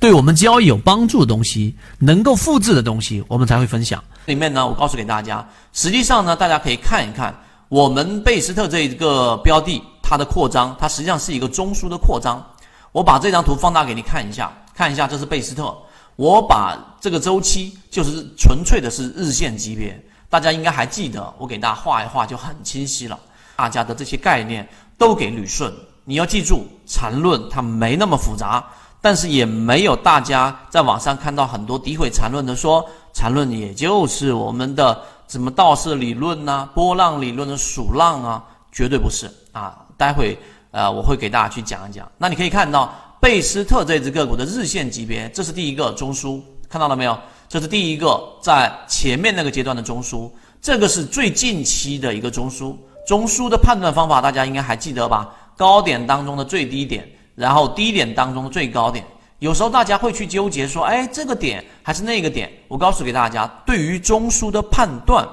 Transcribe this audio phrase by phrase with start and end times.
[0.00, 4.02] 对我们交易有帮助的东西，能够复制的东西，我们才会分享。
[4.24, 7.34] 里面呢，我告诉给大家，实际上呢，大家可以看一看
[7.68, 12.44] 我们贝斯特这一个标的，它的扩张，它实际上是一个中枢的扩张。
[12.92, 15.76] 我把这张图放大给你看一下，看一下这是贝斯特。
[16.16, 23.18] 我把这个周期就是纯粹的是日线级别，大家应该还记得，我给大家画一画就很清晰了。
[23.54, 24.66] 大家的这些概念
[24.96, 25.70] 都给捋顺，
[26.04, 28.64] 你要记住，缠论它没那么复杂。
[29.06, 39.78] 但是也没有大家在网上看到很多诋毁缠论的，说缠论也就是我们的什么道氏理论呐、波浪理论的数浪啊，绝对不是啊！
[39.96, 40.36] 待会
[40.72, 42.10] 呃我会给大家去讲一讲。
[42.18, 47.16] 那你可以看到贝斯特这只个股的日线级别，这是第一个中枢，看到了没有？
[47.48, 50.28] 这是第一个在前面那个阶段的中枢，
[50.60, 52.74] 这个是最近期的一个中枢。
[53.06, 55.32] 中枢的判断方法大家应该还记得吧？
[55.56, 57.08] 高点当中的最低点。
[57.36, 59.04] 然后低点当中的最高点，
[59.40, 62.50] 有时候大家会去纠结说，哎，这个点还是那个点？
[62.66, 65.28] 我告诉给大家，对于中枢的判断，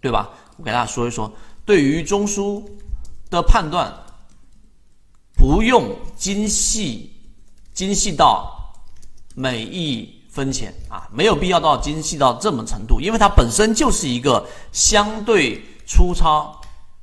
[0.00, 0.30] 对吧？
[0.56, 1.30] 我给大家说一说，
[1.66, 2.64] 对于中枢
[3.28, 3.92] 的判断，
[5.34, 7.12] 不用精细，
[7.74, 8.72] 精细到
[9.34, 16.58] 每一分钱啊，没有必要到精细到这么程度，因为它本身就是一个相对粗糙、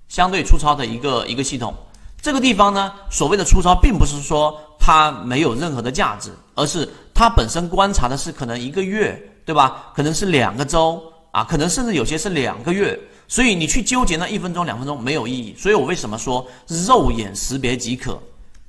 [0.08, 1.72] 相对粗糙的一个一个系统。
[2.22, 9.92] 这个地方呢，所谓的粗糙，并不是说它没有任何的价值，而是它本身观察的是可能一个月，对吧？
[9.96, 15.56] 可能是两个周啊，可能甚至有些是两个月，所以你去纠结那一分钟、两分钟没有意义。
[15.58, 16.48] 所以我为什么说
[16.88, 18.20] 肉眼识别即可？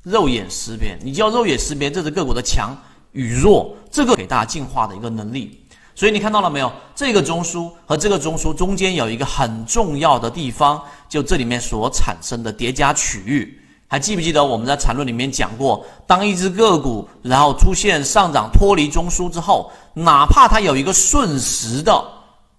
[0.02, 2.76] 肉眼识别，你就要肉眼识别这只个股的强
[3.12, 5.61] 与弱，这个给大家进化的一个能力。
[6.02, 6.72] 所以你看到了没有？
[6.96, 15.86] 这个中枢和这个中枢中间有一个很重要的地方，就这里面所产生的叠加区域，还记不记得我们在缠论里面讲过？
[16.04, 22.04] 当一只个股然后出现上涨脱离中枢之后，哪怕它有一个瞬时的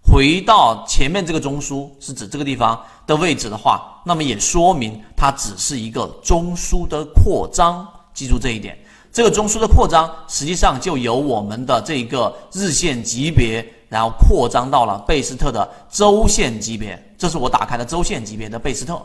[0.02, 8.80] 回到前面这个中枢，是指这个地方的位置的话，那么也说明它只是一个中枢的扩张，记住这一点。
[9.14, 17.00] 这个中枢的扩张，实际上就由我们的这个日线级别，然后扩张到了贝斯特的周线级别。
[17.16, 19.00] 这是我打开的周线级别的贝斯特，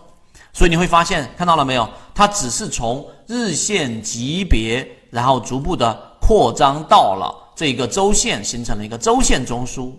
[0.54, 1.86] 所以你会发现，看到了没有？
[2.14, 9.92] 它只是从日线级别，然后逐步的扩张到了这个周线，形成了一个周线中枢。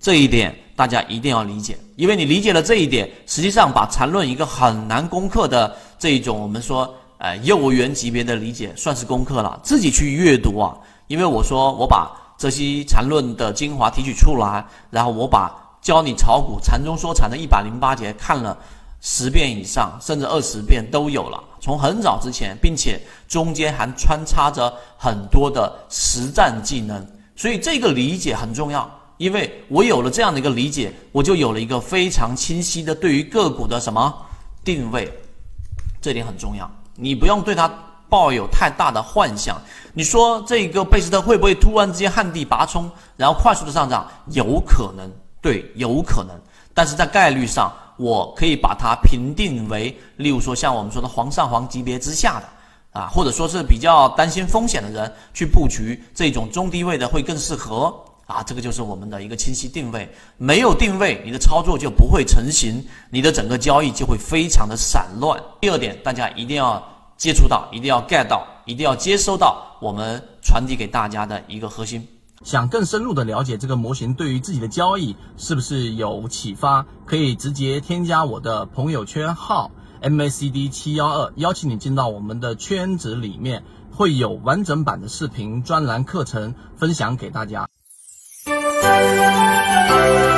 [0.00, 6.94] 这一点大家一定要理解，因为你理解了这一点，实际上把缠论一个很难攻克的这一种我们说。
[7.24, 10.76] 呃，幼儿园级别的理解算是功课了，自己去阅读啊。
[11.06, 18.54] 因为我说我把这些缠论的精华提取出来，然后我把教你炒股禅中说禅的一百零八节看了
[19.00, 21.42] 十遍以上，甚至二十遍都有了。
[21.62, 28.86] 从很早之前，并且中间还穿插着很多的实战技能，所以这个理解很重要。
[29.16, 34.14] 因为我有了这样的一个理解，我就有了一个非常清晰的对于个股的什么
[34.62, 35.10] 定位，
[36.02, 36.70] 这点很重要。
[36.96, 37.70] 你不用对它
[38.08, 39.60] 抱有太大的幻想。
[39.92, 44.06] 你说这个贝斯特会不会突然之间旱地拔葱，然后快速的上涨？
[44.30, 45.10] 有可能，
[45.40, 46.34] 对，有可能。
[46.72, 57.94] 但是在概率上，我可以把它评定为，例如说像我们说的黄上黄级别之下的啊，或者说是比较担心风险的人去布局这种中低位的会更适合
[58.26, 58.42] 啊。
[58.42, 60.08] 这个就是我们的一个清晰定位。
[60.38, 65.40] 没有定位，你的操作就不会成型，你的整个交易就会非常的散乱。
[65.60, 66.82] 第二点，大家一定要。
[67.16, 72.08] 接触到，一定要 get 到，一定要接收到我们传递给大家的一个核心。
[72.42, 76.84] 想更深入的了解这个模型，对于自己的交易是不是有启发？
[77.06, 79.70] 可以直接添加我的朋友圈号
[80.02, 83.62] MACD 七幺二，邀请你进到我们的圈子里面，
[83.92, 87.68] 会有完整版的视频专栏课程分享给大家。
[89.16, 90.33] oh